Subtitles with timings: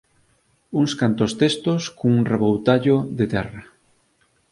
[0.79, 3.61] Uns cantos testos cun reboutallo de terra